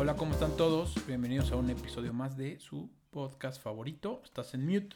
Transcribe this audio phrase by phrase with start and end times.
[0.00, 0.94] Hola, ¿cómo están todos?
[1.08, 4.22] Bienvenidos a un episodio más de su podcast favorito.
[4.24, 4.94] Estás en mute.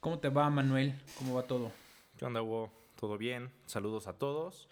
[0.00, 1.00] ¿Cómo te va, Manuel?
[1.16, 1.70] ¿Cómo va todo?
[2.16, 2.72] ¿Qué onda, Hugo?
[2.98, 3.52] ¿Todo bien?
[3.66, 4.68] Saludos a todos.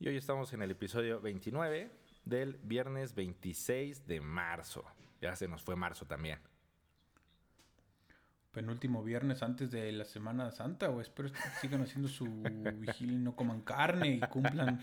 [0.00, 1.90] Y hoy estamos en el episodio 29
[2.24, 4.86] del viernes 26 de marzo.
[5.20, 6.38] Ya se nos fue marzo también.
[8.52, 12.24] Penúltimo viernes antes de la Semana Santa, o espero que sigan haciendo su
[12.76, 14.80] vigilia y no coman carne y cumplan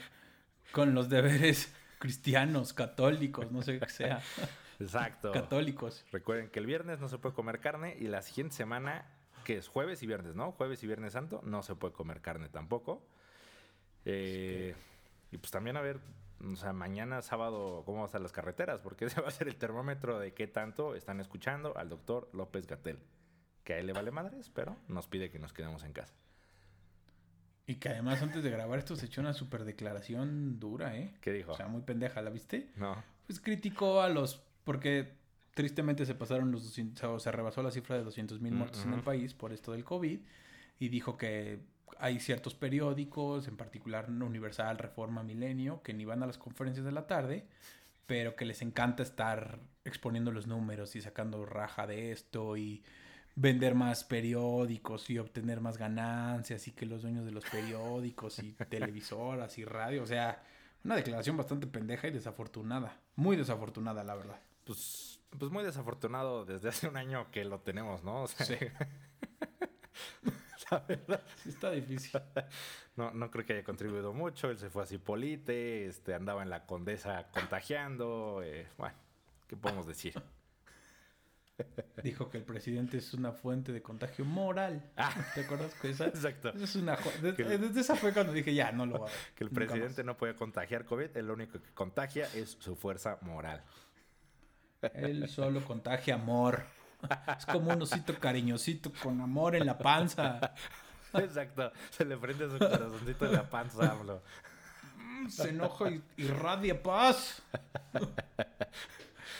[0.73, 4.21] con los deberes cristianos, católicos, no sé qué sea.
[4.80, 5.31] Exacto.
[5.31, 6.05] Católicos.
[6.12, 9.05] Recuerden que el viernes no se puede comer carne y la siguiente semana,
[9.44, 10.53] que es jueves y viernes, ¿no?
[10.53, 13.05] Jueves y viernes santo, no se puede comer carne tampoco.
[14.05, 14.73] Eh,
[15.31, 15.99] y pues también a ver,
[16.41, 19.50] o sea, mañana sábado, cómo van a estar las carreteras, porque ese va a ser
[19.50, 23.00] el termómetro de qué tanto están escuchando al doctor López Gatel.
[23.66, 26.16] Que a él le vale madres, pero nos pide que nos quedemos en casa.
[27.70, 31.14] Y que además antes de grabar esto se echó una super declaración dura, ¿eh?
[31.22, 31.52] ¿Qué dijo?
[31.52, 32.72] O sea, muy pendeja, ¿la viste?
[32.76, 32.95] No.
[33.28, 34.42] Pues criticó a los...
[34.64, 35.14] Porque
[35.53, 37.03] tristemente se pasaron los 200...
[37.03, 39.84] O se rebasó la cifra de 200 mil muertos en el país por esto del
[39.84, 40.20] COVID.
[40.80, 41.59] Y dijo que
[42.00, 46.92] hay ciertos periódicos, en particular Universal, Reforma, Milenio, que ni van a las conferencias de
[46.92, 47.45] la tarde,
[48.08, 52.83] pero que les encanta estar exponiendo los números y sacando raja de esto y
[53.40, 58.52] vender más periódicos y obtener más ganancias y que los dueños de los periódicos y
[58.70, 60.44] televisoras y radio, o sea,
[60.84, 64.42] una declaración bastante pendeja y desafortunada, muy desafortunada la verdad.
[64.66, 68.23] Pues, pues muy desafortunado desde hace un año que lo tenemos, ¿no?
[68.23, 68.56] O sea, Sí.
[70.72, 72.20] la verdad, Sí está difícil.
[72.98, 74.50] no, no creo que haya contribuido mucho.
[74.50, 78.42] Él se fue a Cipolite, este, andaba en la Condesa contagiando.
[78.44, 78.95] eh, bueno,
[79.48, 80.14] ¿qué podemos decir?
[82.03, 84.91] Dijo que el presidente es una fuente de contagio moral.
[84.97, 85.13] Ah.
[85.35, 86.05] ¿Te acuerdas que esa?
[86.07, 86.49] Exacto.
[86.49, 90.03] Es una desde esa fue cuando dije, ya, no lo voy a Que el presidente
[90.03, 93.63] no puede contagiar COVID, el único que contagia es su fuerza moral.
[94.93, 96.64] Él solo contagia amor.
[97.37, 100.53] Es como un osito cariñosito con amor en la panza.
[101.14, 101.71] Exacto.
[101.89, 104.21] Se le prende su corazoncito en la panza, AMLO.
[104.98, 107.42] Mm, Se enoja y irradia paz.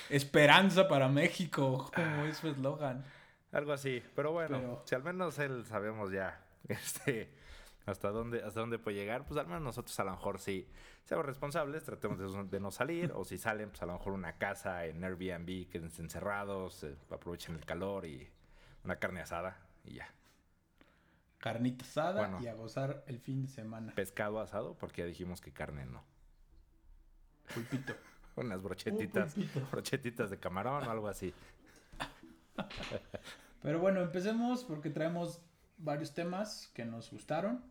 [0.10, 3.04] Esperanza para México, como es su eslogan.
[3.52, 4.04] Algo así.
[4.16, 7.32] Pero bueno, Pero- si al menos él sabemos ya este,
[7.86, 10.68] hasta, dónde, hasta dónde puede llegar, pues al menos nosotros a lo mejor sí
[11.06, 14.34] seamos responsables, tratemos de, de no salir, o si salen, pues a lo mejor una
[14.38, 18.30] casa en Airbnb, quédense encerrados, eh, aprovechen el calor y
[18.84, 20.08] una carne asada y ya.
[21.40, 22.40] Carnita asada Bueno.
[22.42, 23.94] y a gozar el fin de semana.
[23.96, 26.04] Pescado asado, porque ya dijimos que carne no.
[27.54, 27.96] Pulpito.
[28.40, 29.68] Unas brochetitas, Un pulpito.
[29.72, 31.34] brochetitas de camarón o algo así.
[33.62, 35.42] Pero bueno, empecemos porque traemos
[35.78, 37.64] varios temas que nos gustaron.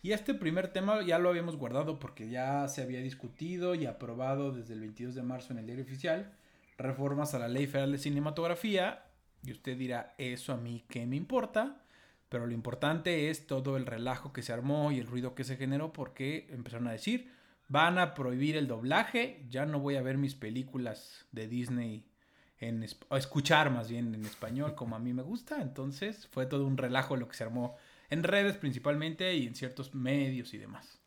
[0.00, 4.52] Y este primer tema ya lo habíamos guardado porque ya se había discutido y aprobado
[4.52, 6.32] desde el 22 de marzo en el diario oficial
[6.78, 9.04] reformas a la Ley Federal de Cinematografía.
[9.42, 11.82] Y usted dirá, eso a mí qué me importa.
[12.28, 15.56] Pero lo importante es todo el relajo que se armó y el ruido que se
[15.56, 17.32] generó porque empezaron a decir,
[17.68, 22.10] van a prohibir el doblaje, ya no voy a ver mis películas de Disney
[22.58, 25.62] en o escuchar más bien en español como a mí me gusta.
[25.62, 27.76] Entonces fue todo un relajo lo que se armó
[28.10, 31.00] en redes principalmente y en ciertos medios y demás.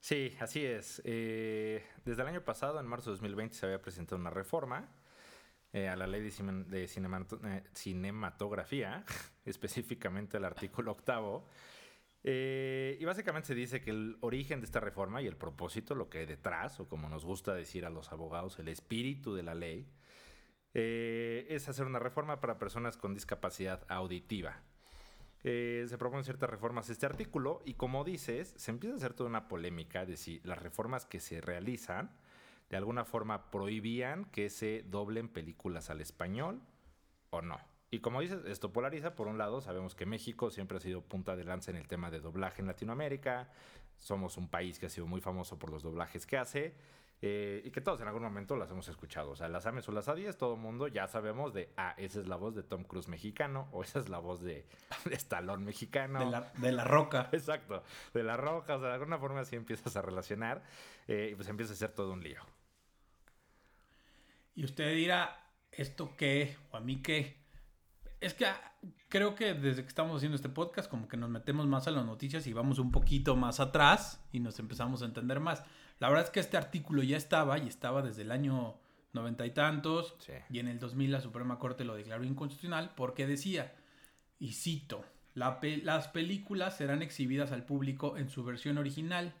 [0.00, 1.02] Sí, así es.
[1.04, 4.88] Eh, desde el año pasado, en marzo de 2020, se había presentado una reforma
[5.72, 6.30] eh, a la ley de,
[6.68, 9.04] de eh, cinematografía,
[9.44, 11.48] específicamente el artículo octavo.
[12.28, 16.10] Eh, y básicamente se dice que el origen de esta reforma y el propósito, lo
[16.10, 19.54] que hay detrás, o como nos gusta decir a los abogados, el espíritu de la
[19.54, 19.86] ley,
[20.74, 24.60] eh, es hacer una reforma para personas con discapacidad auditiva.
[25.44, 29.30] Eh, se proponen ciertas reformas este artículo y como dices, se empieza a hacer toda
[29.30, 32.10] una polémica de si las reformas que se realizan
[32.70, 36.60] de alguna forma prohibían que se doblen películas al español
[37.30, 37.75] o no.
[37.96, 39.14] Y como dices, esto polariza.
[39.14, 42.10] Por un lado, sabemos que México siempre ha sido punta de lanza en el tema
[42.10, 43.48] de doblaje en Latinoamérica.
[43.96, 46.74] Somos un país que ha sido muy famoso por los doblajes que hace.
[47.22, 49.30] eh, y que todos en algún momento las hemos escuchado.
[49.30, 52.20] O sea, las ames o las adies, todo el mundo ya sabemos de, ah, esa
[52.20, 54.66] es la voz de Tom Cruise mexicano, o esa es la voz de,
[55.06, 56.18] de Stallone mexicano.
[56.18, 57.30] De, la, de la roca.
[57.32, 57.82] Exacto,
[58.12, 60.62] de la roja, o sea, de alguna forma así empiezas a relacionar
[61.08, 62.42] eh, y pues empieza a ser todo un lío.
[64.54, 66.56] Y usted dirá, ¿esto qué?
[66.70, 67.45] ¿O a mí qué?
[68.26, 68.72] Es que ah,
[69.08, 72.04] creo que desde que estamos haciendo este podcast, como que nos metemos más a las
[72.04, 75.62] noticias y vamos un poquito más atrás y nos empezamos a entender más.
[76.00, 78.78] La verdad es que este artículo ya estaba y estaba desde el año
[79.12, 80.32] noventa y tantos Sí.
[80.50, 83.74] y en el 2000 la Suprema Corte lo declaró inconstitucional porque decía,
[84.40, 89.34] y cito, "La pe- las películas serán exhibidas al público en su versión original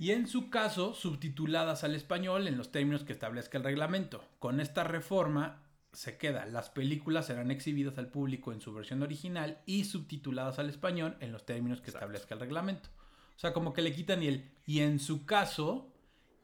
[0.00, 4.24] y en su caso subtituladas al español en los términos que establezca el reglamento.
[4.40, 5.62] Con esta reforma
[5.92, 10.68] se queda, las películas serán exhibidas al público en su versión original y subtituladas al
[10.68, 12.88] español en los términos que establezca el reglamento.
[13.36, 15.92] O sea, como que le quitan y el y en su caso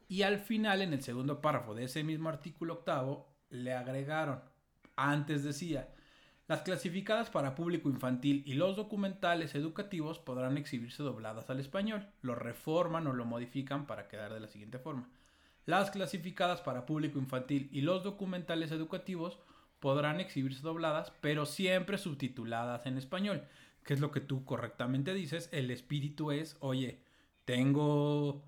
[0.07, 4.41] y al final en el segundo párrafo de ese mismo artículo octavo le agregaron,
[4.95, 5.89] antes decía,
[6.47, 12.07] las clasificadas para público infantil y los documentales educativos podrán exhibirse dobladas al español.
[12.21, 15.09] Lo reforman o lo modifican para quedar de la siguiente forma.
[15.65, 19.39] Las clasificadas para público infantil y los documentales educativos
[19.79, 23.43] podrán exhibirse dobladas, pero siempre subtituladas en español.
[23.83, 25.49] Que es lo que tú correctamente dices.
[25.51, 26.99] El espíritu es, oye,
[27.45, 28.43] tengo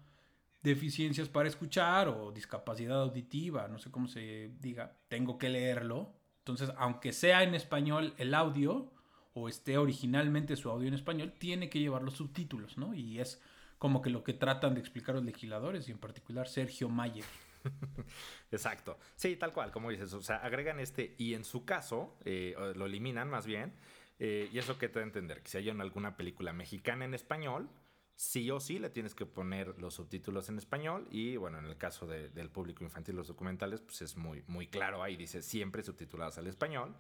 [0.64, 6.18] deficiencias para escuchar o discapacidad auditiva, no sé cómo se diga, tengo que leerlo
[6.48, 8.90] entonces, aunque sea en español el audio
[9.34, 12.94] o esté originalmente su audio en español, tiene que llevar los subtítulos, ¿no?
[12.94, 13.42] Y es
[13.78, 17.26] como que lo que tratan de explicar los legisladores y en particular Sergio Mayer.
[18.52, 18.98] Exacto.
[19.16, 20.14] Sí, tal cual, como dices.
[20.14, 23.74] O sea, agregan este y en su caso, eh, lo eliminan más bien.
[24.20, 27.14] Eh, y eso que te da a entender, que si hay alguna película mexicana en
[27.14, 27.70] español,
[28.16, 31.78] sí o sí le tienes que poner los subtítulos en español y bueno, en el
[31.78, 36.38] caso del público infantil, los documentales, pues es muy, muy claro, ahí dice siempre subtitulados
[36.40, 36.96] al español.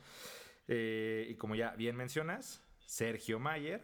[0.68, 3.82] Eh, y como ya bien mencionas, Sergio Mayer,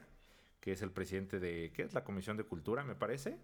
[0.64, 1.94] que es el presidente de, ¿qué es?
[1.94, 3.38] La Comisión de Cultura, me parece.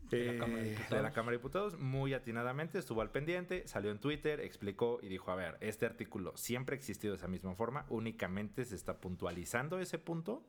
[0.00, 3.90] De, la Cámara de, de la Cámara de Diputados, muy atinadamente, estuvo al pendiente, salió
[3.90, 7.54] en Twitter, explicó y dijo, a ver, este artículo siempre ha existido de esa misma
[7.54, 10.42] forma, únicamente se está puntualizando ese punto.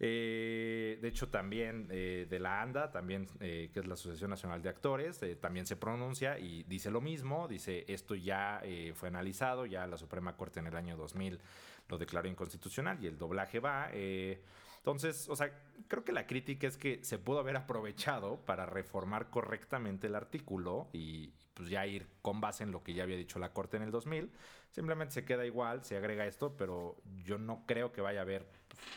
[0.00, 4.62] Eh, de hecho, también eh, de la ANDA, también, eh, que es la Asociación Nacional
[4.62, 8.62] de Actores, también se pronuncia y dice lo mismo, dice esto ya
[8.94, 11.40] fue analizado, ya la Suprema Corte en el año 2000
[11.88, 13.90] lo declaró inconstitucional y el doblaje va.
[13.92, 15.50] entonces, o sea,
[15.88, 20.88] creo que la crítica es que se pudo haber aprovechado para reformar correctamente el artículo
[20.92, 23.82] y pues ya ir con base en lo que ya había dicho la Corte en
[23.82, 24.30] el 2000.
[24.70, 28.46] Simplemente se queda igual, se agrega esto, pero yo no creo que vaya a haber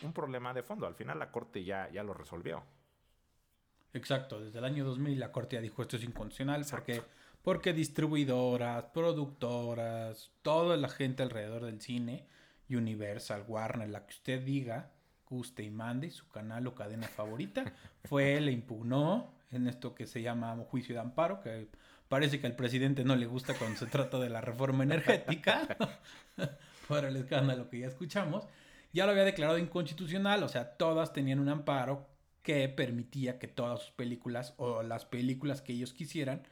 [0.01, 0.87] un problema de fondo.
[0.87, 2.63] Al final la Corte ya, ya lo resolvió.
[3.93, 7.01] Exacto, desde el año 2000 la Corte ya dijo esto es inconstitucional porque,
[7.41, 12.25] porque distribuidoras, productoras, toda la gente alrededor del cine,
[12.69, 14.91] Universal, Warner, la que usted diga,
[15.29, 17.65] guste y mande, su canal o cadena favorita,
[18.05, 21.67] fue, le impugnó en esto que se llama juicio de amparo, que
[22.07, 25.77] parece que al presidente no le gusta cuando se trata de la reforma energética,
[26.87, 28.47] por el escándalo que ya escuchamos,
[28.93, 32.07] ya lo había declarado inconstitucional, o sea, todas tenían un amparo
[32.43, 36.43] que permitía que todas sus películas o las películas que ellos quisieran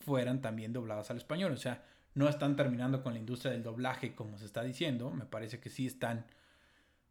[0.00, 1.52] fueran también dobladas al español.
[1.52, 1.84] O sea,
[2.14, 5.70] no están terminando con la industria del doblaje como se está diciendo, me parece que
[5.70, 6.26] sí están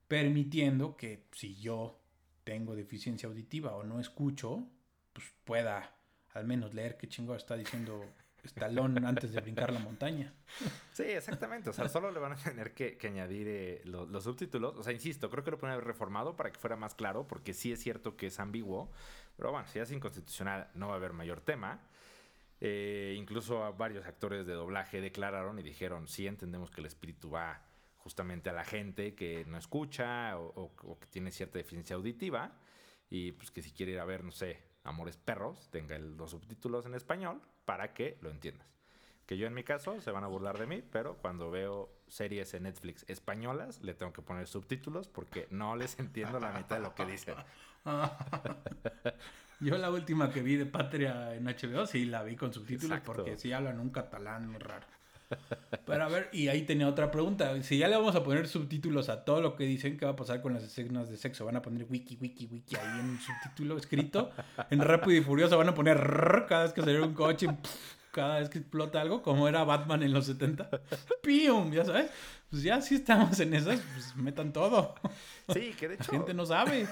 [0.07, 2.00] permitiendo que si yo
[2.44, 4.68] tengo deficiencia auditiva o no escucho,
[5.13, 5.94] pues pueda
[6.34, 8.06] al menos leer qué chingo está diciendo
[8.48, 10.34] estalón antes de brincar la montaña.
[10.92, 11.70] Sí, exactamente.
[11.70, 14.76] O sea, solo le van a tener que, añadir eh, los subtítulos.
[14.76, 17.54] O sea, insisto, creo que lo pueden haber reformado para que fuera más claro, porque
[17.54, 18.92] sí es cierto que es ambiguo.
[19.36, 21.80] Pero bueno, si es inconstitucional, no va a haber mayor tema.
[22.60, 27.62] Eh, incluso varios actores de doblaje declararon y dijeron, sí entendemos que el espíritu va
[27.98, 32.58] justamente a la gente que no escucha o, o que tiene cierta deficiencia auditiva
[33.10, 36.86] y pues que si quiere ir a ver, no sé, Amores Perros, tenga los subtítulos
[36.86, 38.65] en español para que lo entiendas.
[39.25, 42.53] Que yo en mi caso se van a burlar de mí, pero cuando veo series
[42.53, 46.81] en Netflix españolas le tengo que poner subtítulos porque no les entiendo la mitad de
[46.83, 47.36] lo que dicen.
[49.59, 53.36] yo la última que vi de Patria en HBO sí la vi con subtítulos porque
[53.36, 54.88] sí hablan un catalán muy raro.
[56.08, 57.62] A ver, y ahí tenía otra pregunta.
[57.64, 60.16] Si ya le vamos a poner subtítulos a todo lo que dicen, ¿qué va a
[60.16, 61.44] pasar con las escenas de sexo?
[61.44, 64.32] ¿Van a poner wiki, wiki, wiki ahí en subtítulo escrito?
[64.70, 67.50] En Rápido y Furioso van a poner cada vez que sale un coche,
[68.14, 70.70] cada vez que explota algo, como era Batman en los 70.
[71.22, 71.74] ¡Pium!
[71.74, 72.10] Ya sabes.
[72.50, 74.96] Pues ya si estamos en esas, pues metan todo.
[75.50, 76.14] Sí, que de hecho...
[76.14, 76.88] La gente no sabe.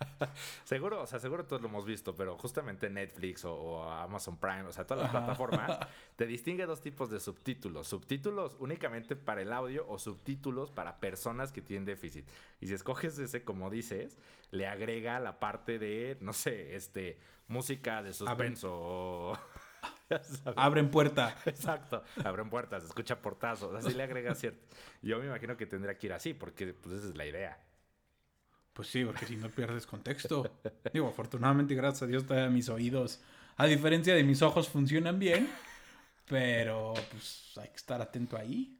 [0.64, 4.72] seguro, o sea, seguro todos lo hemos visto, pero justamente Netflix o, Amazon Prime, o
[4.72, 5.78] sea, todas las plataformas,
[6.16, 7.88] te distingue dos tipos de subtítulos.
[7.88, 12.28] Subtítulos únicamente para el audio o subtítulos para personas que tienen déficit.
[12.60, 14.18] Y si escoges ese, como dices,
[14.50, 19.38] le agrega la parte de, no sé, este, música de suspenso
[20.56, 21.36] Abren puerta.
[21.44, 24.66] Exacto, abren puertas, escucha portazos, así le agrega cierto.
[25.02, 27.58] Yo me imagino que tendría que ir así, porque pues esa es la idea.
[28.78, 30.48] Pues sí, porque si no pierdes contexto.
[30.92, 33.20] Digo, afortunadamente, gracias a Dios, todavía mis oídos,
[33.56, 35.50] a diferencia de mis ojos, funcionan bien.
[36.28, 38.78] Pero pues hay que estar atento ahí.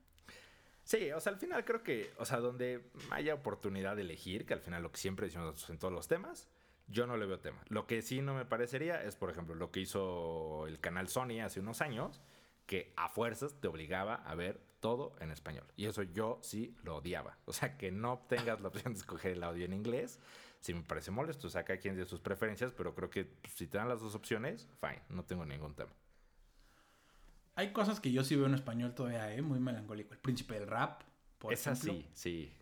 [0.85, 4.55] Sí, o sea, al final creo que, o sea, donde haya oportunidad de elegir, que
[4.55, 6.47] al final lo que siempre decimos en todos los temas,
[6.87, 7.61] yo no le veo tema.
[7.67, 11.41] Lo que sí no me parecería es, por ejemplo, lo que hizo el canal Sony
[11.45, 12.21] hace unos años,
[12.69, 15.65] que a fuerzas te obligaba a ver todo en español.
[15.75, 17.39] Y eso yo sí lo odiaba.
[17.47, 20.21] O sea, que no tengas la opción de escoger el audio en inglés,
[20.61, 21.49] sí me parece molesto.
[21.51, 25.01] Cada quien tiene sus preferencias, pero creo que si te dan las dos opciones, fine,
[25.09, 25.91] no tengo ningún tema.
[27.55, 29.41] Hay cosas que yo sí veo en español todavía, ¿eh?
[29.41, 30.13] Muy melancólico.
[30.13, 31.03] El príncipe del rap,
[31.39, 32.53] por Esa sí, sí.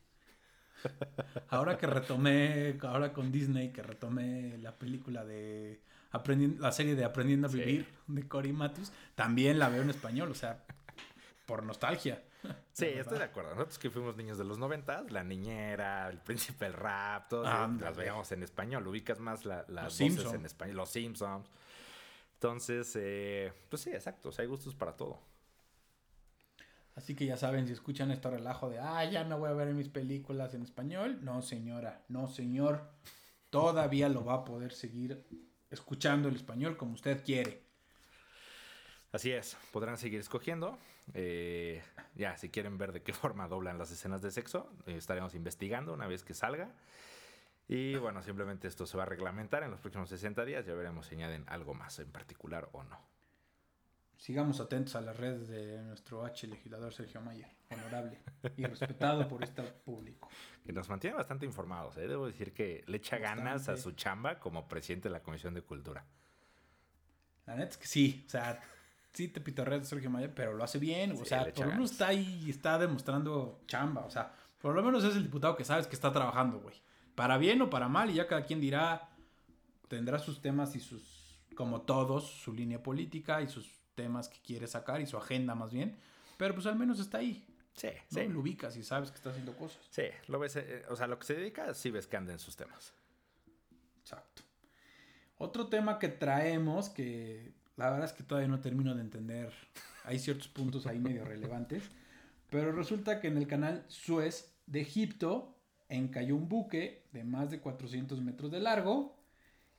[1.48, 7.04] Ahora que retomé, ahora con Disney, que retomé la película de aprendiendo, la serie de
[7.04, 10.64] Aprendiendo a Vivir de Cory Matthews, también la veo en español, o sea,
[11.46, 12.22] por nostalgia.
[12.72, 13.50] Sí, estoy de acuerdo.
[13.50, 17.96] Nosotros que fuimos niños de los noventas, la niñera, el príncipe del rap, todas las
[17.96, 18.86] veíamos en español.
[18.86, 21.48] Ubicas más las voces en español, los Simpsons.
[22.34, 24.30] Entonces, eh, pues sí, exacto.
[24.38, 25.18] hay gustos para todo.
[26.94, 29.72] Así que ya saben, si escuchan este relajo de, ah, ya no voy a ver
[29.74, 31.18] mis películas en español.
[31.22, 32.90] No, señora, no, señor.
[33.50, 35.26] Todavía lo va a poder seguir
[35.70, 37.62] escuchando el español como usted quiere.
[39.12, 40.78] Así es, podrán seguir escogiendo.
[41.14, 41.82] Eh,
[42.14, 45.92] ya, si quieren ver de qué forma doblan las escenas de sexo, eh, estaremos investigando
[45.94, 46.74] una vez que salga.
[47.68, 50.66] Y bueno, simplemente esto se va a reglamentar en los próximos 60 días.
[50.66, 53.00] Ya veremos si añaden algo más en particular o no.
[54.16, 58.20] Sigamos atentos a las redes de nuestro H legislador Sergio Mayer, honorable
[58.56, 60.28] y respetado por este público.
[60.64, 61.96] Que nos mantiene bastante informados.
[61.96, 62.06] ¿eh?
[62.06, 65.62] Debo decir que le echa ganas a su chamba como presidente de la Comisión de
[65.62, 66.04] Cultura.
[67.46, 68.60] La neta es que sí, o sea,
[69.12, 71.12] sí te pitorrea Sergio Mayer, pero lo hace bien.
[71.12, 74.04] O sea, por lo menos está ahí, está demostrando chamba.
[74.04, 76.74] O sea, por lo menos es el diputado que sabes que está trabajando, güey
[77.16, 79.08] para bien o para mal, y ya cada quien dirá,
[79.88, 84.68] tendrá sus temas y sus, como todos, su línea política y sus temas que quiere
[84.68, 85.96] sacar y su agenda más bien,
[86.36, 87.44] pero pues al menos está ahí.
[87.76, 88.20] Sí, ¿no?
[88.20, 88.28] sí.
[88.28, 89.78] Lo ubicas y sabes que está haciendo cosas.
[89.90, 92.38] Sí, lo ves, eh, o sea, lo que se dedica, sí ves que anda en
[92.38, 92.92] sus temas.
[94.00, 94.42] Exacto.
[95.38, 99.52] Otro tema que traemos, que la verdad es que todavía no termino de entender,
[100.04, 101.82] hay ciertos puntos ahí medio relevantes,
[102.48, 105.54] pero resulta que en el canal Suez de Egipto
[105.88, 109.16] encalló un buque de más de 400 metros de largo.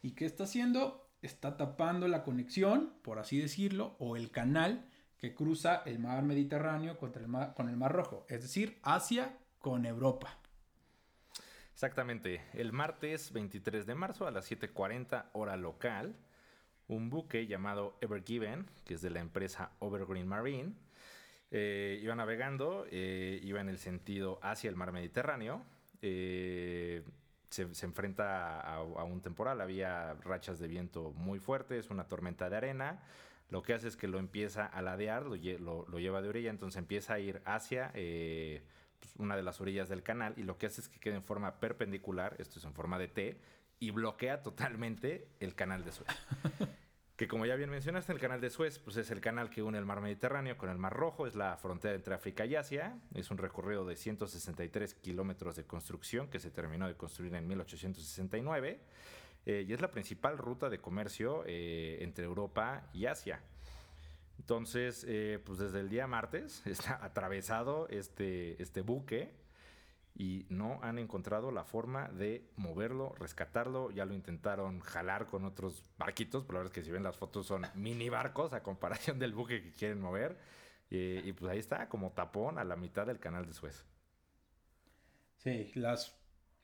[0.01, 1.09] ¿Y qué está haciendo?
[1.21, 4.86] Está tapando la conexión, por así decirlo, o el canal
[5.19, 9.37] que cruza el mar Mediterráneo contra el mar, con el mar Rojo, es decir, Asia
[9.59, 10.37] con Europa.
[11.73, 16.15] Exactamente, el martes 23 de marzo a las 7.40 hora local,
[16.87, 20.73] un buque llamado Ever Given, que es de la empresa Overgreen Marine,
[21.51, 25.63] eh, iba navegando, eh, iba en el sentido hacia el mar Mediterráneo,
[26.01, 27.03] eh,
[27.49, 33.03] se, enfrenta a, un temporal, había rachas de viento muy fuertes, una tormenta de arena.
[33.49, 37.13] Lo que hace es que lo empieza a ladear, lo, lleva de orilla, entonces empieza
[37.13, 38.61] a ir hacia eh,
[38.99, 41.23] pues, una de las orillas del canal y lo que hace es que quede en
[41.23, 43.39] forma perpendicular, esto es en forma de T,
[43.79, 46.09] y bloquea totalmente el canal de Suez.
[47.15, 49.77] que como ya bien mencionaste, el canal de Suez pues es el canal que une
[49.77, 53.31] el mar Mediterráneo con el mar Rojo, es la frontera entre África y Asia, es
[53.31, 58.81] un recorrido de 163 kilómetros de construcción que se terminó de construir en 1869
[59.45, 63.41] eh, y es la principal ruta de comercio eh, entre Europa y Asia.
[64.39, 69.33] Entonces, eh, pues desde el día martes está atravesado este, este buque
[70.15, 73.91] y no han encontrado la forma de moverlo, rescatarlo.
[73.91, 77.17] Ya lo intentaron jalar con otros barquitos, pero la verdad es que si ven las
[77.17, 80.37] fotos son mini barcos a comparación del buque que quieren mover.
[80.89, 83.85] y pues ahí está, como tapón a la mitad del canal de Suez.
[85.37, 86.17] Sí, las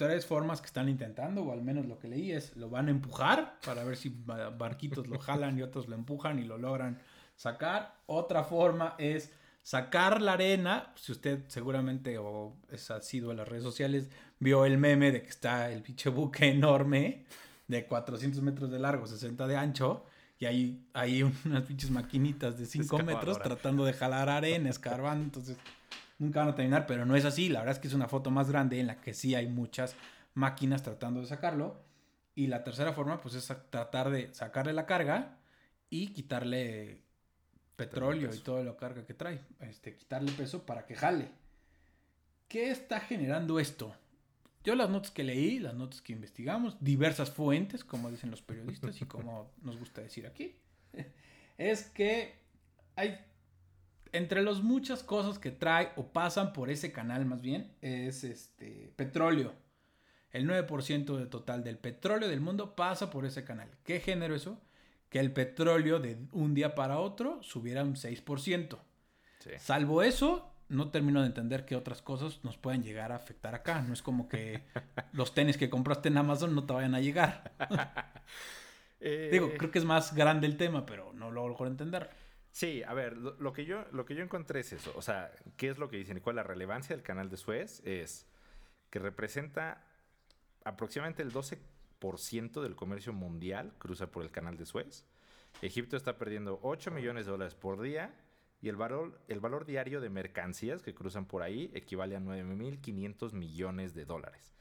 [0.04, 2.92] tres formas que están intentando, o al menos lo que leí, es lo van a
[2.92, 4.10] empujar para ver si
[4.58, 7.00] barquitos lo jalan y otros lo empujan y lo logran
[7.36, 7.96] sacar.
[8.06, 9.32] Otra forma es
[9.62, 14.78] sacar la arena, si usted seguramente o es sido en las redes sociales, vio el
[14.78, 17.26] meme de que está el pinche buque enorme
[17.68, 20.06] de 400 metros de largo, 60 de ancho,
[20.38, 25.58] y hay, hay unas pinches maquinitas de 5 metros tratando de jalar arena, escarbando, entonces
[26.24, 28.32] nunca van a terminar, pero no es así, la verdad es que es una foto
[28.32, 29.96] más grande en la que sí hay muchas
[30.34, 31.84] máquinas tratando de sacarlo,
[32.36, 35.38] y la tercera forma pues es tratar de sacarle la carga
[35.90, 37.02] y quitarle
[37.76, 39.42] petróleo y todo lo carga que trae.
[39.60, 41.30] Este, quitarle peso para que jale.
[42.48, 43.96] ¿Qué está generando esto?
[44.64, 49.02] Yo las notas que leí, las notas que investigamos, diversas fuentes, como dicen los periodistas
[49.02, 50.56] y como nos gusta decir aquí,
[51.58, 52.36] es que
[52.96, 53.20] hay,
[54.14, 58.94] entre las muchas cosas que trae o pasan por ese canal más bien, es este
[58.96, 59.54] petróleo.
[60.32, 63.70] El 9% del total del petróleo del mundo pasa por ese canal.
[63.84, 64.60] ¿Qué género eso?
[65.14, 68.80] que el petróleo de un día para otro subiera un 6%.
[69.60, 73.84] Salvo eso, no termino de entender qué otras cosas nos pueden llegar a afectar acá.
[73.84, 74.64] No es como que
[75.14, 77.52] los tenis que compraste en Amazon no te vayan a llegar.
[79.00, 82.10] Digo, creo que es más grande el tema, pero no lo logro entender.
[82.54, 84.94] Sí, a ver, lo, que yo, lo que yo encontré es eso.
[84.96, 86.18] O sea, ¿qué es lo que dicen?
[86.18, 87.82] ¿Y cuál es la relevancia del canal de Suez?
[87.84, 88.28] Es
[88.92, 89.84] que representa
[90.64, 95.08] aproximadamente el 12% del comercio mundial cruza por el canal de Suez.
[95.64, 98.14] Egipto está perdiendo 8 millones de dólares por día
[98.62, 103.34] y el valor, el valor diario de mercancías que cruzan por ahí equivale a 9.500
[103.34, 104.54] millones de dólares.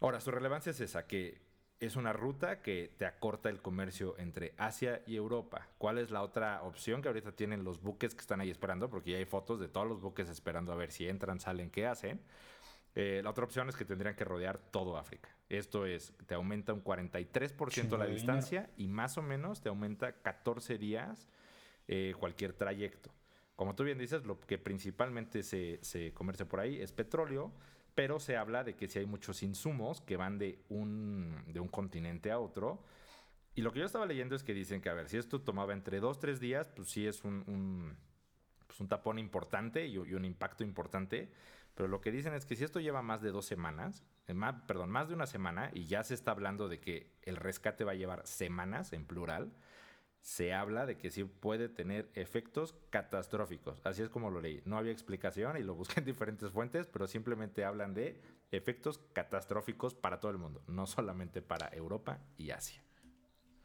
[0.00, 1.40] Ahora, su relevancia es esa, que
[1.86, 5.66] es una ruta que te acorta el comercio entre Asia y Europa.
[5.78, 8.88] ¿Cuál es la otra opción que ahorita tienen los buques que están ahí esperando?
[8.88, 11.88] Porque ya hay fotos de todos los buques esperando a ver si entran, salen, qué
[11.88, 12.20] hacen.
[12.94, 15.28] Eh, la otra opción es que tendrían que rodear todo África.
[15.48, 20.78] Esto es, te aumenta un 43% la distancia y más o menos te aumenta 14
[20.78, 21.26] días
[21.88, 23.10] eh, cualquier trayecto.
[23.56, 27.50] Como tú bien dices, lo que principalmente se, se comercia por ahí es petróleo,
[27.94, 31.68] pero se habla de que si hay muchos insumos que van de un, de un
[31.68, 32.84] continente a otro.
[33.54, 35.72] Y lo que yo estaba leyendo es que dicen que, a ver, si esto tomaba
[35.72, 37.96] entre dos, tres días, pues sí es un, un,
[38.66, 41.30] pues un tapón importante y, un impacto importante.
[41.74, 44.54] Pero lo que dicen es que si esto lleva más de dos semanas, eh, más,
[44.66, 47.92] perdón, más de una semana, y ya se está hablando de que el rescate va
[47.92, 49.52] a llevar semanas en plural,
[50.22, 53.80] se habla de que sí puede tener efectos catastróficos.
[53.84, 54.62] Así es como lo leí.
[54.64, 58.20] No había explicación y lo busqué en diferentes fuentes, pero simplemente hablan de
[58.52, 62.82] efectos catastróficos para todo el mundo, no solamente para Europa y Asia.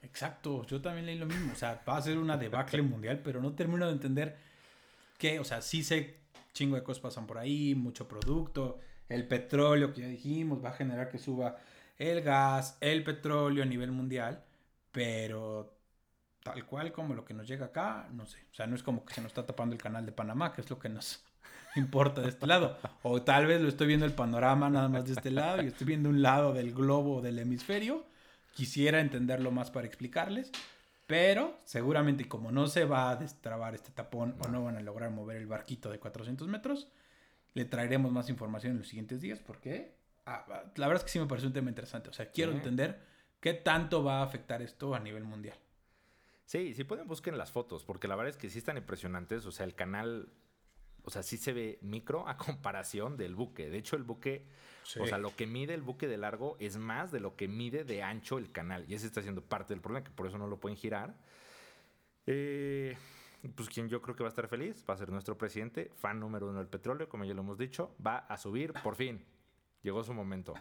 [0.02, 1.54] Exacto, yo también leí lo mismo.
[1.54, 4.38] O sea, va a ser una debacle mundial, pero no termino de entender
[5.18, 5.40] qué.
[5.40, 10.02] o sea, sí sé chingo de cosas pasan por ahí, mucho producto, el petróleo que
[10.02, 11.58] ya dijimos va a generar que suba
[12.00, 14.44] el gas, el petróleo a nivel mundial,
[14.92, 15.76] pero
[16.51, 18.39] tal cual como lo que nos llega acá, no sé.
[18.51, 20.62] O sea, no es como que se nos está tapando el canal de Panamá, que
[20.62, 21.24] es lo que nos
[21.75, 22.77] importa de este lado.
[23.04, 25.88] O tal vez lo estoy viendo el panorama nada más de este lado y estoy
[25.88, 28.06] viendo un lado del globo del hemisferio.
[28.54, 30.51] Quisiera entenderlo más para explicarles.
[31.08, 35.10] Pero seguramente como no se va a destrabar este tapón o no van a lograr
[35.10, 36.90] mover el barquito de 400 metros,
[37.53, 41.20] le traeremos más información en los siguientes días porque ah, la verdad es que sí
[41.20, 42.10] me parece un tema interesante.
[42.10, 43.00] O sea, quiero entender
[43.40, 45.57] qué tanto va a afectar esto a nivel mundial.
[46.48, 49.46] Sí, sí pueden busquen las fotos, porque la verdad es que sí están impresionantes.
[49.46, 50.29] O sea, el canal,
[51.03, 53.70] o sea, sí se ve micro a comparación del buque.
[53.70, 54.48] De hecho, el buque,
[54.98, 57.83] o sea, lo que mide el buque de largo es más de lo que mide
[57.83, 58.86] de ancho el canal.
[58.88, 61.18] Y ese está siendo parte del problema, que por eso no lo pueden girar.
[62.25, 62.98] Eh,
[63.53, 66.18] pues quien yo creo que va a estar feliz va a ser nuestro presidente, fan
[66.18, 69.22] número uno del petróleo, como ya lo hemos dicho, va a subir por fin.
[69.83, 70.53] Llegó su momento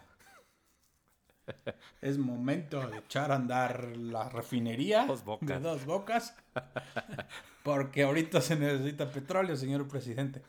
[2.01, 5.07] es momento de echar a andar la refinería
[5.41, 6.35] de dos bocas.
[7.63, 10.41] Porque ahorita se necesita petróleo, señor presidente.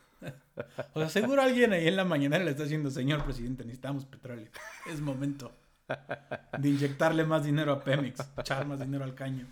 [0.93, 4.49] O sea, seguro alguien ahí en la mañana le está diciendo, señor presidente, necesitamos petróleo.
[4.89, 5.51] Es momento
[6.57, 9.47] de inyectarle más dinero a Pemex, echar más dinero al caño.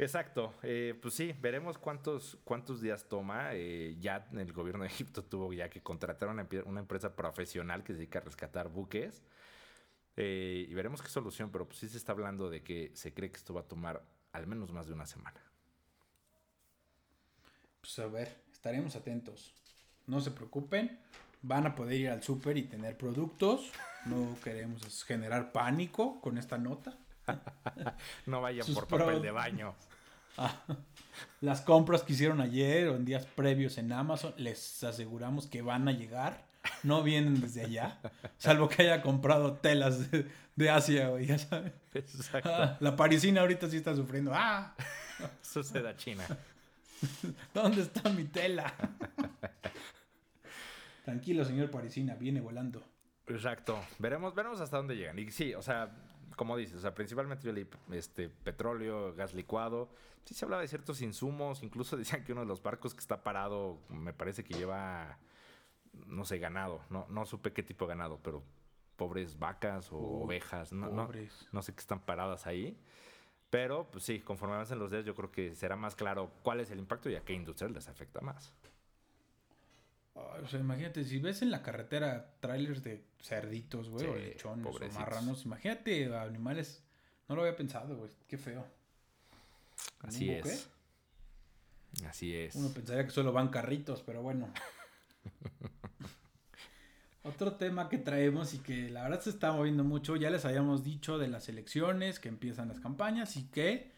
[0.00, 3.50] Exacto, eh, pues sí, veremos cuántos, cuántos días toma.
[3.54, 7.92] Eh, ya el gobierno de Egipto tuvo ya que contratar una, una empresa profesional que
[7.92, 9.24] se dedica a rescatar buques.
[10.20, 13.30] Eh, y veremos qué solución, pero pues sí se está hablando de que se cree
[13.30, 14.02] que esto va a tomar
[14.32, 15.40] al menos más de una semana.
[17.80, 19.54] Pues a ver, estaremos atentos.
[20.08, 20.98] No se preocupen,
[21.42, 23.70] van a poder ir al súper y tener productos.
[24.06, 26.98] No queremos generar pánico con esta nota.
[28.26, 29.74] no vayan por papel de baño.
[30.40, 30.62] Ah,
[31.40, 35.88] las compras que hicieron ayer o en días previos en Amazon, les aseguramos que van
[35.88, 36.47] a llegar
[36.82, 38.00] no vienen desde allá,
[38.36, 41.72] salvo que haya comprado telas de, Asia, güey, ya sabes.
[41.94, 42.50] Exacto.
[42.52, 44.32] Ah, la parisina ahorita sí está sufriendo.
[44.34, 44.74] ¡Ah!
[45.42, 46.24] Suceda China.
[47.54, 48.72] ¿Dónde está mi tela?
[51.04, 52.82] Tranquilo, señor parisina, viene volando.
[53.28, 53.80] Exacto.
[53.98, 55.18] Veremos, veremos hasta dónde llegan.
[55.18, 55.90] Y sí, o sea,
[56.36, 59.90] como dices, o sea, principalmente yo leí este, petróleo, gas licuado.
[60.24, 63.22] Sí se hablaba de ciertos insumos, incluso decían que uno de los barcos que está
[63.22, 65.18] parado, me parece que lleva
[66.06, 66.80] no sé, ganado.
[66.90, 68.42] No, no supe qué tipo de ganado, pero
[68.96, 70.72] pobres vacas o ovejas.
[70.72, 71.08] No, no,
[71.52, 72.78] no, sé qué están paradas ahí.
[73.50, 76.70] Pero, pues sí, conforme avancen los días, yo creo que será más claro cuál es
[76.70, 78.52] el impacto y a qué industria les afecta más.
[80.14, 84.98] o sea, imagínate, si ves en la carretera trailers de cerditos, güey, o lechones, o
[84.98, 86.84] marranos, imagínate animales.
[87.28, 88.66] No lo había pensado, güey, qué feo.
[90.00, 90.68] Así es.
[92.06, 92.54] Así es.
[92.54, 94.52] Uno pensaría que solo van carritos, pero bueno.
[97.28, 100.82] Otro tema que traemos y que la verdad se está moviendo mucho, ya les habíamos
[100.82, 103.92] dicho de las elecciones, que empiezan las campañas y que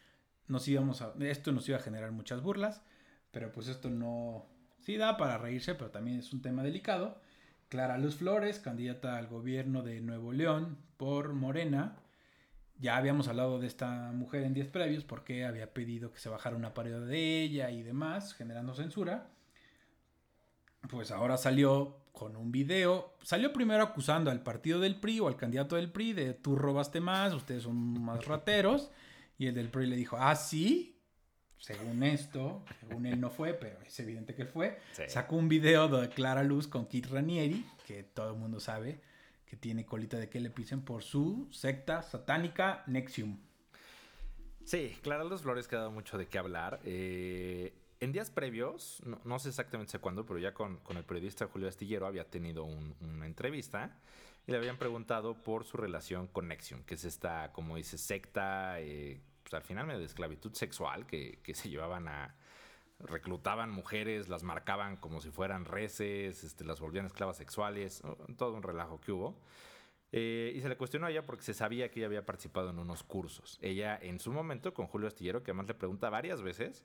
[0.49, 2.83] nos íbamos a, esto nos iba a generar muchas burlas,
[3.31, 4.47] pero pues esto no,
[4.81, 7.21] sí da para reírse, pero también es un tema delicado.
[7.69, 11.99] Clara Luz Flores, candidata al gobierno de Nuevo León por Morena.
[12.81, 16.57] Ya habíamos hablado de esta mujer en días previos porque había pedido que se bajara
[16.57, 19.29] una parodia de ella y demás, generando censura.
[20.89, 23.17] Pues ahora salió con un video.
[23.23, 27.01] Salió primero acusando al partido del PRI o al candidato del PRI de tú robaste
[27.01, 28.91] más, ustedes son más rateros.
[29.39, 31.01] Y el del PRI le dijo, ah, sí,
[31.57, 34.79] según esto, según él no fue, pero es evidente que fue.
[35.09, 39.01] Sacó un video de Clara Luz con Kit Ranieri, que todo el mundo sabe
[39.51, 43.41] que tiene colita de que le pisen por su secta satánica Nexium.
[44.65, 46.79] Sí, Clara Luz Flores que ha dado mucho de qué hablar.
[46.85, 52.07] Eh, en días previos, no, sé exactamente cuándo, pero ya con, el periodista Julio Astillero
[52.07, 53.99] había tenido una entrevista
[54.47, 58.81] y le habían preguntado por su relación con Nexium, que es esta, como dice, secta,
[58.81, 62.35] eh, pues al final de esclavitud sexual que, se llevaban a
[63.01, 68.03] reclutaban mujeres, las marcaban como si fueran reces, este, las volvían esclavas sexuales,
[68.37, 69.39] todo un relajo que hubo.
[70.13, 72.79] Eh, y se le cuestionó a ella porque se sabía que ella había participado en
[72.79, 73.59] unos cursos.
[73.63, 76.85] Ella en su momento con Julio Astillero, que además le pregunta varias veces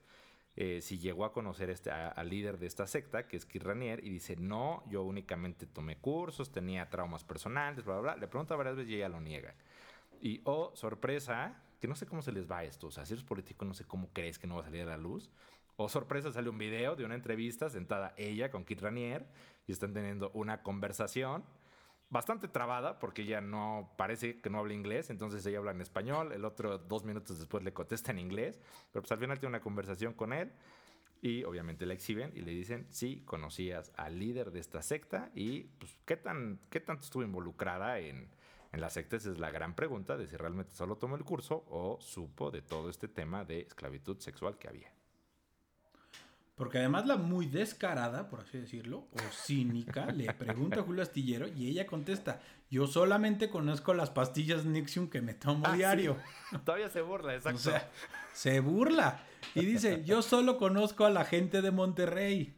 [0.57, 4.09] eh, si llegó a conocer este, al líder de esta secta, que es Kirranier, y
[4.09, 8.15] dice, no, yo únicamente tomé cursos, tenía traumas personales, bla, bla, bla.
[8.21, 9.53] Le pregunta varias veces y ella lo niega.
[10.21, 12.87] Y, oh, sorpresa, que no sé cómo se les va esto.
[12.87, 14.85] O sea, si eres político, no sé cómo crees que no va a salir a
[14.85, 15.29] la luz.
[15.77, 19.27] O sorpresa, sale un video de una entrevista sentada ella con Kit Ranier
[19.67, 21.43] y están teniendo una conversación
[22.09, 26.31] bastante trabada porque ella no parece que no habla inglés, entonces ella habla en español,
[26.31, 28.59] el otro dos minutos después le contesta en inglés,
[28.91, 30.51] pero pues al final tiene una conversación con él
[31.21, 35.63] y obviamente la exhiben y le dicen, sí, conocías al líder de esta secta y
[35.79, 38.29] pues qué, tan, qué tanto estuvo involucrada en,
[38.71, 41.65] en la secta, esa es la gran pregunta de si realmente solo tomó el curso
[41.69, 44.94] o supo de todo este tema de esclavitud sexual que había.
[46.55, 51.47] Porque además la muy descarada, por así decirlo, o cínica, le pregunta a Julio Astillero
[51.49, 56.15] y ella contesta, yo solamente conozco las pastillas Nixium que me tomo ah, diario.
[56.65, 57.57] Todavía se burla, exacto.
[57.57, 57.89] O sea,
[58.33, 59.19] se burla.
[59.53, 62.55] Y dice, yo solo conozco a la gente de Monterrey.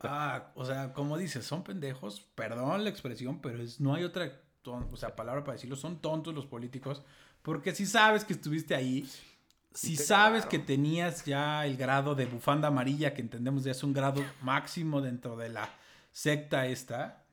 [0.00, 4.40] Ah, o sea, como dices, son pendejos, perdón la expresión, pero es, no hay otra
[4.68, 7.02] o sea, palabra para decirlo, son tontos los políticos,
[7.42, 9.08] porque si sabes que estuviste ahí,
[9.76, 13.92] si sabes que tenías ya el grado de bufanda amarilla, que entendemos ya es un
[13.92, 15.68] grado máximo dentro de la
[16.12, 17.26] secta esta,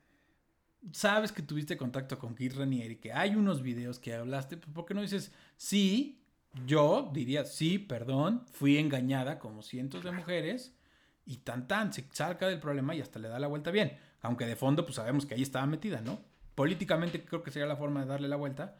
[0.92, 4.72] sabes que tuviste contacto con Kit Ranier y que hay unos videos que hablaste, pues
[4.72, 6.20] ¿por qué no dices sí?
[6.66, 10.76] Yo diría sí, perdón, fui engañada como cientos de mujeres
[11.24, 13.96] y tan tan se salga del problema y hasta le da la vuelta bien.
[14.20, 16.20] Aunque de fondo pues sabemos que ahí estaba metida, ¿no?
[16.54, 18.76] Políticamente creo que sería la forma de darle la vuelta,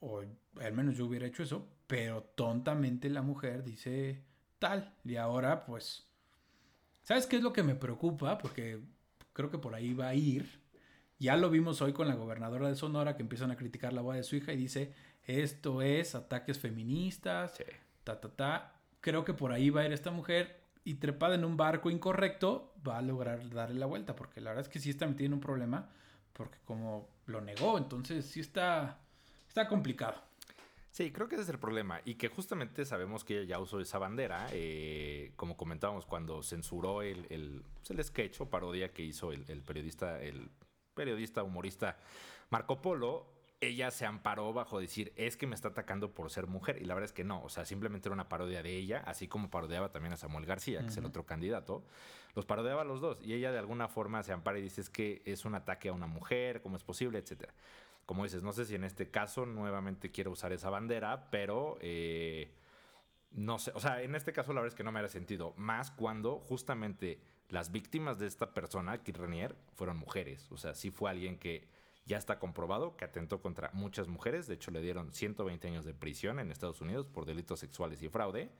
[0.00, 0.22] o
[0.60, 4.22] al menos yo hubiera hecho eso, pero tontamente la mujer dice
[4.58, 4.94] tal.
[5.04, 6.06] Y ahora, pues,
[7.02, 8.38] ¿sabes qué es lo que me preocupa?
[8.38, 8.80] Porque
[9.32, 10.60] creo que por ahí va a ir.
[11.18, 14.16] Ya lo vimos hoy con la gobernadora de Sonora que empiezan a criticar la voz
[14.16, 14.92] de su hija y dice,
[15.24, 17.62] esto es ataques feministas,
[18.04, 18.74] ta, ta, ta.
[19.00, 22.72] Creo que por ahí va a ir esta mujer y trepada en un barco incorrecto
[22.86, 25.32] va a lograr darle la vuelta, porque la verdad es que sí está metida en
[25.32, 25.90] un problema,
[26.32, 29.00] porque como lo negó, entonces sí está,
[29.56, 30.20] está complicado.
[30.90, 32.00] Sí, creo que ese es el problema.
[32.04, 37.02] Y que justamente sabemos que ella ya usó esa bandera, eh, como comentábamos, cuando censuró
[37.02, 40.50] el, el, pues, el sketch o parodia que hizo el, periodista, el
[40.94, 41.98] periodista humorista
[42.50, 43.26] Marco Polo,
[43.60, 46.80] ella se amparó bajo decir, es que me está atacando por ser mujer.
[46.80, 49.26] Y la verdad es que no, o sea, simplemente era una parodia de ella, así
[49.26, 51.82] como parodiaba también a Samuel García, que es el otro candidato.
[52.34, 53.18] Los parodiaba a los dos.
[53.22, 55.94] Y ella de alguna forma se ampara y dice, es que es un ataque a
[55.94, 57.54] una mujer, cómo es posible, etcétera
[58.06, 62.54] como dices, no sé si en este caso nuevamente quiero usar esa bandera, pero eh,
[63.32, 65.52] no sé, o sea, en este caso la verdad es que no me haría sentido,
[65.56, 70.90] más cuando justamente las víctimas de esta persona, Kit Renier, fueron mujeres, o sea, sí
[70.90, 71.68] fue alguien que
[72.06, 75.92] ya está comprobado que atentó contra muchas mujeres, de hecho le dieron 120 años de
[75.92, 78.50] prisión en Estados Unidos por delitos sexuales y fraude.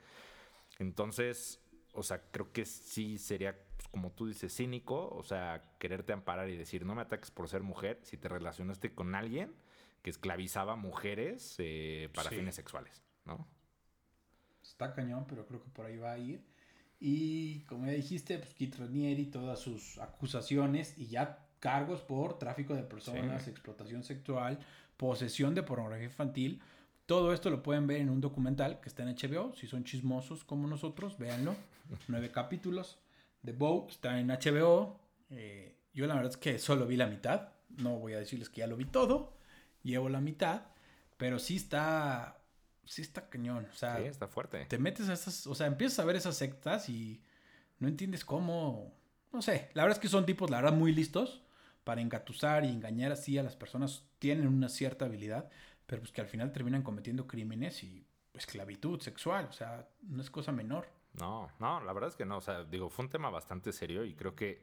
[0.80, 1.60] Entonces,
[1.92, 3.56] o sea, creo que sí sería,
[3.96, 7.62] como tú dices, cínico, o sea, quererte amparar y decir, no me ataques por ser
[7.62, 9.54] mujer si te relacionaste con alguien
[10.02, 13.48] que esclavizaba mujeres eh, para fines sexuales, ¿no?
[14.62, 16.44] Está cañón, pero creo que por ahí va a ir.
[17.00, 22.74] Y como ya dijiste, pues Kit y todas sus acusaciones y ya cargos por tráfico
[22.74, 24.58] de personas, explotación sexual,
[24.98, 26.60] posesión de pornografía infantil,
[27.06, 29.54] todo esto lo pueden ver en un documental que está en HBO.
[29.54, 31.56] Si son chismosos como nosotros, véanlo.
[32.08, 32.98] Nueve capítulos.
[33.46, 35.00] The Bow está en HBO.
[35.30, 37.48] Eh, yo la verdad es que solo vi la mitad.
[37.78, 39.38] No voy a decirles que ya lo vi todo.
[39.82, 40.66] Llevo la mitad.
[41.16, 42.42] Pero sí está.
[42.84, 43.66] Sí está cañón.
[43.72, 44.66] O sea, sí, está fuerte.
[44.66, 45.46] Te metes a esas.
[45.46, 47.22] O sea, empiezas a ver esas sectas y
[47.78, 48.92] no entiendes cómo
[49.36, 51.42] no sé, la verdad es que son tipos, la verdad, muy listos
[51.84, 54.02] para engatusar y engañar así a las personas.
[54.18, 55.50] Tienen una cierta habilidad,
[55.86, 60.30] pero pues que al final terminan cometiendo crímenes y esclavitud sexual, o sea, no es
[60.30, 60.88] cosa menor.
[61.18, 64.04] No, no, la verdad es que no, o sea, digo, fue un tema bastante serio
[64.04, 64.62] y creo que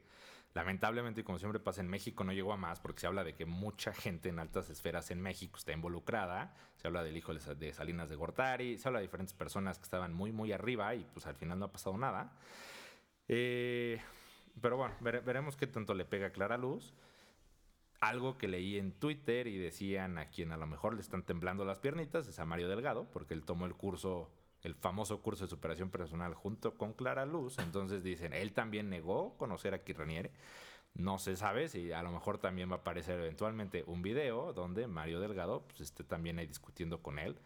[0.53, 3.45] lamentablemente, como siempre pasa en México, no llegó a más porque se habla de que
[3.45, 8.09] mucha gente en altas esferas en México está involucrada, se habla del hijo de Salinas
[8.09, 11.35] de Gortari, se habla de diferentes personas que estaban muy, muy arriba y pues al
[11.35, 12.37] final no ha pasado nada.
[13.27, 13.99] Eh,
[14.61, 16.93] pero bueno, veremos qué tanto le pega a Clara Luz
[18.03, 21.63] algo que leí en Twitter y decían a quien a lo mejor le están temblando
[21.63, 24.29] las piernitas es a Mario Delgado, porque él tomó el curso,
[24.63, 27.59] el famoso curso de superación personal junto con Clara Luz.
[27.59, 30.31] Entonces dicen, él también negó conocer a Kirraniere.
[30.95, 34.87] No se sabe si a lo mejor también va a aparecer eventualmente un video donde
[34.87, 37.37] Mario Delgado pues, esté también ahí discutiendo con él.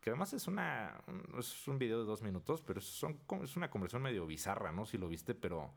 [0.00, 1.00] Que además es, una,
[1.38, 4.84] es un video de dos minutos, pero son, es una conversación medio bizarra, ¿no?
[4.84, 5.72] Si lo viste, pero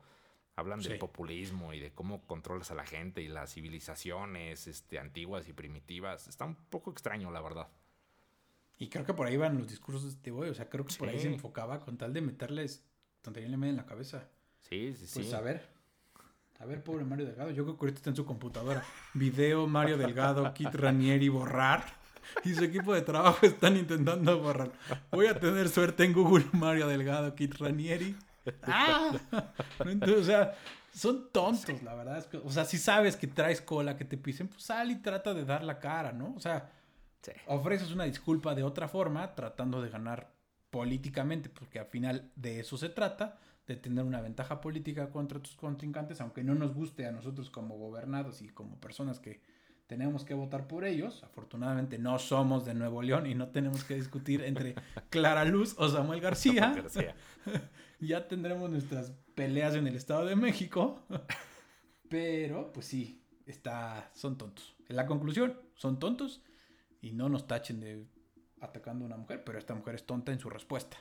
[0.57, 5.47] Hablan del populismo y de cómo controlas a la gente y las civilizaciones este, antiguas
[5.47, 6.27] y primitivas.
[6.27, 7.67] Está un poco extraño, la verdad.
[8.79, 10.49] Y creo que por ahí van los discursos de este güey.
[10.49, 12.83] O sea, creo que por ahí se enfocaba con tal de meterles
[13.21, 14.27] tontería en la cabeza.
[14.61, 15.19] Sí, sí, sí.
[15.19, 15.67] Pues a ver.
[16.59, 17.51] A ver, pobre Mario Delgado.
[17.51, 18.83] Yo creo que ahorita está en su computadora.
[19.13, 21.85] Video Mario Delgado, Kit Ranieri, borrar.
[22.43, 24.71] Y su equipo de trabajo están intentando borrar.
[25.11, 28.15] Voy a tener suerte en Google Mario Delgado, Kit Ranieri.
[28.63, 29.11] ¡Ah!
[29.79, 30.53] o sea,
[30.93, 32.25] son tontos, la verdad.
[32.43, 35.45] o sea, si sabes que traes cola, que te pisen, pues sal y trata de
[35.45, 36.33] dar la cara, ¿no?
[36.35, 36.71] O sea,
[37.47, 40.33] ofreces una disculpa de otra forma, tratando de ganar
[40.69, 45.55] políticamente, porque al final de eso se trata, de tener una ventaja política contra tus
[45.55, 49.41] contrincantes, aunque no nos guste a nosotros como gobernados y como personas que
[49.87, 51.23] tenemos que votar por ellos.
[51.23, 54.75] Afortunadamente no somos de Nuevo León y no tenemos que discutir entre
[55.09, 56.75] Clara Luz o Samuel García.
[57.99, 61.01] ya tendremos nuestras peleas en el Estado de México.
[62.09, 64.75] Pero, pues sí, está, son tontos.
[64.87, 66.41] En la conclusión, son tontos
[67.07, 68.05] y no nos tachen de
[68.59, 70.97] atacando a una mujer, pero esta mujer es tonta en su respuesta.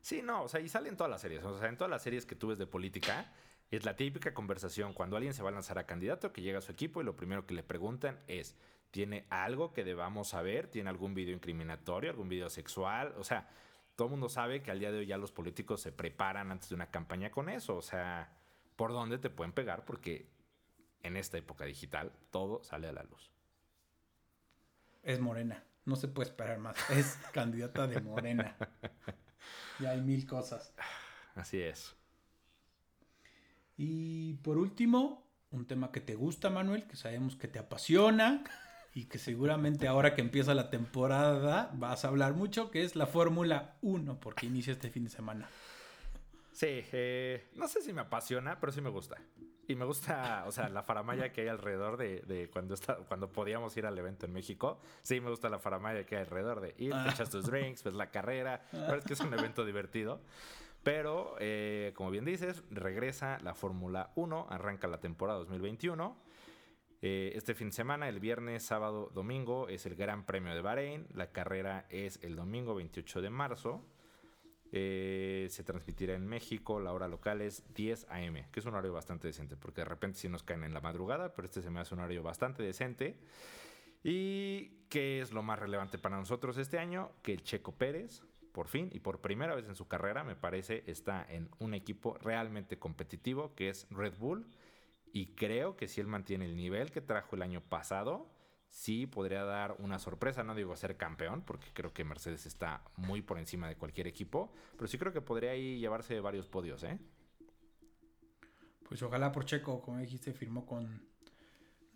[0.00, 1.44] Sí, no, o sea, y salen todas las series.
[1.44, 3.32] O sea, en todas las series que tú ves de política,
[3.70, 6.62] es la típica conversación cuando alguien se va a lanzar a candidato, que llega a
[6.62, 8.56] su equipo y lo primero que le preguntan es,
[8.90, 10.68] ¿tiene algo que debamos saber?
[10.68, 13.14] ¿Tiene algún video incriminatorio, algún video sexual?
[13.16, 13.48] O sea,
[13.96, 16.68] todo el mundo sabe que al día de hoy ya los políticos se preparan antes
[16.68, 17.76] de una campaña con eso.
[17.76, 18.32] O sea,
[18.76, 19.84] ¿por dónde te pueden pegar?
[19.84, 20.30] Porque
[21.02, 23.33] en esta época digital todo sale a la luz.
[25.04, 25.62] Es morena.
[25.84, 26.76] No se puede esperar más.
[26.90, 28.56] Es candidata de morena.
[29.78, 30.72] Y hay mil cosas.
[31.34, 31.94] Así es.
[33.76, 38.44] Y por último, un tema que te gusta, Manuel, que sabemos que te apasiona
[38.94, 43.06] y que seguramente ahora que empieza la temporada vas a hablar mucho, que es la
[43.06, 45.48] Fórmula 1, porque inicia este fin de semana.
[46.52, 49.16] Sí, eh, no sé si me apasiona, pero sí me gusta.
[49.66, 53.76] Y me gusta, o sea, la faramaya que hay alrededor de, cuando, está, cuando podíamos
[53.76, 54.78] ir al evento en México.
[55.02, 57.94] Sí, me gusta la faramaya que hay alrededor de ir, te echas tus drinks, pues
[57.94, 58.62] la carrera.
[58.70, 60.20] Pero es que es un evento divertido.
[60.82, 66.14] Pero, eh, como bien dices, regresa la Fórmula 1, arranca la temporada 2021.
[67.00, 71.06] Eh, este fin de semana, el viernes, sábado, domingo, es el Gran Premio de Bahrein.
[71.14, 73.82] La carrera es el domingo 28 de marzo.
[74.76, 78.92] Eh, se transmitirá en México, la hora local es 10 a.m., que es un horario
[78.92, 81.78] bastante decente, porque de repente sí nos caen en la madrugada, pero este se me
[81.78, 83.16] hace un horario bastante decente.
[84.02, 87.12] ¿Y qué es lo más relevante para nosotros este año?
[87.22, 90.82] Que el Checo Pérez, por fin y por primera vez en su carrera, me parece,
[90.88, 94.44] está en un equipo realmente competitivo, que es Red Bull
[95.12, 98.26] y creo que si él mantiene el nivel que trajo el año pasado,
[98.74, 100.42] sí podría dar una sorpresa.
[100.42, 104.52] No digo ser campeón, porque creo que Mercedes está muy por encima de cualquier equipo,
[104.72, 106.98] pero sí creo que podría ahí llevarse varios podios, ¿eh?
[108.88, 111.06] Pues ojalá por Checo, como dijiste, firmó con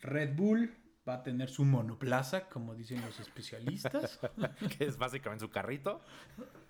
[0.00, 0.72] Red Bull
[1.08, 4.20] va a tener su monoplaza, como dicen los especialistas.
[4.78, 6.00] que es básicamente su carrito.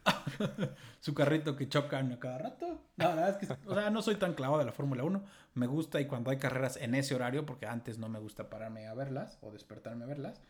[1.00, 2.82] su carrito que chocan a cada rato.
[2.96, 5.24] La verdad es que, o sea, no soy tan clavado de la Fórmula 1.
[5.54, 8.86] Me gusta y cuando hay carreras en ese horario, porque antes no me gusta pararme
[8.86, 10.40] a verlas o despertarme a verlas.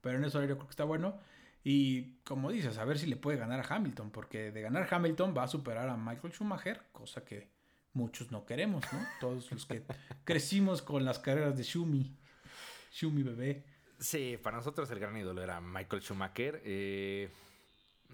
[0.00, 1.18] Pero en ese horario creo que está bueno.
[1.62, 5.34] Y como dices, a ver si le puede ganar a Hamilton, porque de ganar Hamilton
[5.36, 7.50] va a superar a Michael Schumacher, cosa que
[7.92, 9.00] muchos no queremos, ¿no?
[9.18, 9.82] Todos los que
[10.24, 12.16] crecimos con las carreras de Schumi.
[12.96, 13.62] Shumi bebé.
[13.98, 16.62] Sí, para nosotros el gran ídolo era Michael Schumacher.
[16.64, 17.28] Eh,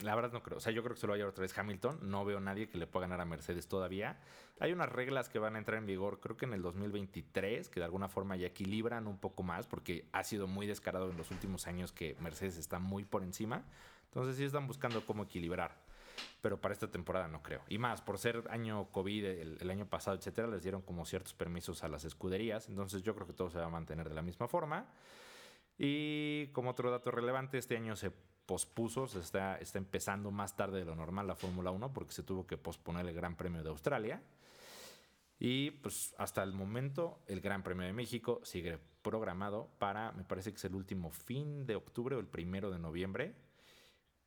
[0.03, 0.59] la verdad no creo.
[0.59, 2.01] O sea, yo creo que se lo va a llevar otra vez Hamilton.
[2.03, 4.19] No veo nadie que le pueda ganar a Mercedes todavía.
[4.59, 7.79] Hay unas reglas que van a entrar en vigor, creo que en el 2023, que
[7.79, 11.31] de alguna forma ya equilibran un poco más, porque ha sido muy descarado en los
[11.31, 13.65] últimos años que Mercedes está muy por encima.
[14.07, 15.77] Entonces sí están buscando cómo equilibrar.
[16.41, 17.63] Pero para esta temporada no creo.
[17.69, 21.35] Y más, por ser año COVID, el, el, año pasado, etcétera, les dieron como ciertos
[21.35, 22.69] permisos a las escuderías.
[22.69, 24.87] Entonces yo creo que todo se va a mantener de la misma forma.
[25.79, 28.13] Y como otro dato relevante, este año se
[28.47, 32.23] pospuso, se está, está empezando más tarde de lo normal la Fórmula 1 porque se
[32.23, 34.23] tuvo que posponer el Gran Premio de Australia.
[35.39, 40.51] Y pues hasta el momento el Gran Premio de México sigue programado para, me parece
[40.51, 43.35] que es el último fin de octubre o el primero de noviembre.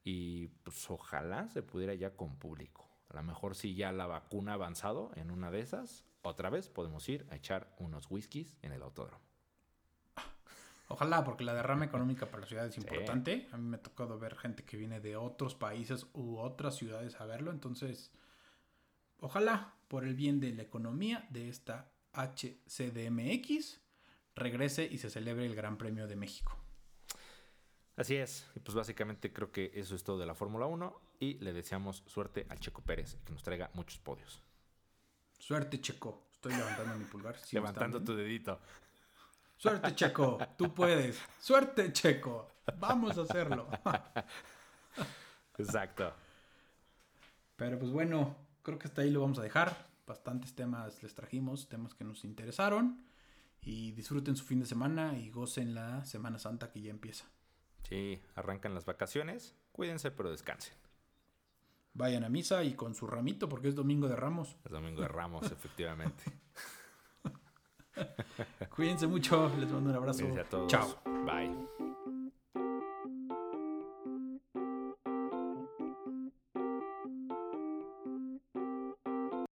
[0.05, 2.87] Y pues ojalá se pudiera ya con público.
[3.09, 6.69] A lo mejor si ya la vacuna ha avanzado en una de esas, otra vez
[6.69, 9.25] podemos ir a echar unos whiskies en el autódromo.
[10.87, 13.49] Ojalá, porque la derrama económica para la ciudad es importante.
[13.51, 17.19] A mí me ha tocado ver gente que viene de otros países u otras ciudades
[17.19, 17.49] a verlo.
[17.49, 18.11] Entonces,
[19.19, 23.81] ojalá, por el bien de la economía de esta HCDMX,
[24.35, 26.64] regrese y se celebre el Gran Premio de México.
[27.97, 31.35] Así es, y pues básicamente creo que eso es todo de la Fórmula 1 y
[31.35, 34.41] le deseamos suerte al Checo Pérez, que nos traiga muchos podios.
[35.39, 36.27] Suerte, Checo.
[36.33, 37.35] Estoy levantando mi pulgar.
[37.51, 38.59] Levantando tu dedito.
[39.55, 41.21] Suerte, Checo, tú puedes.
[41.39, 43.69] Suerte, Checo, vamos a hacerlo.
[45.57, 46.13] Exacto.
[47.55, 49.87] Pero pues bueno, creo que hasta ahí lo vamos a dejar.
[50.05, 53.05] Bastantes temas les trajimos, temas que nos interesaron.
[53.61, 57.25] Y disfruten su fin de semana y gocen la Semana Santa que ya empieza.
[57.87, 59.55] Sí, arrancan las vacaciones.
[59.71, 60.73] Cuídense, pero descansen.
[61.93, 64.57] Vayan a misa y con su ramito, porque es domingo de ramos.
[64.65, 66.23] Es domingo de ramos, efectivamente.
[68.75, 70.25] Cuídense mucho, les mando un abrazo.
[70.39, 70.67] a todos.
[70.67, 70.99] Chao.
[71.25, 71.95] Bye.